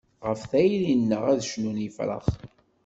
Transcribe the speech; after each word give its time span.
Ɣef 0.27 0.41
tayri-nneɣ 0.51 1.23
ad 1.31 1.39
cnun 1.51 1.83
yefrax. 1.85 2.27